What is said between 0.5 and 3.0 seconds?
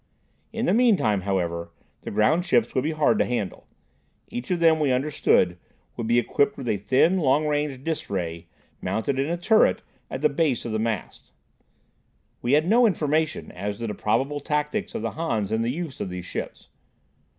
In the meantime, however, the groundships would be